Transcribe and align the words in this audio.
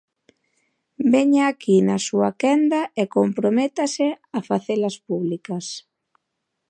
Veña 1.13 1.43
aquí 1.51 1.75
na 1.87 1.97
súa 2.07 2.29
quenda 2.41 2.81
e 3.01 3.03
comprométase 3.15 4.07
a 4.37 4.39
facelas 4.49 4.95
públicas. 5.07 5.65